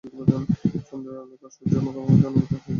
চন্দ্রের 0.87 1.17
আলো 1.21 1.35
তার 1.41 1.51
সূর্যের 1.55 1.81
মুখোমুখিতা 1.85 2.27
অনুপাতে 2.29 2.43
হয়ে 2.43 2.49
থাকে। 2.51 2.69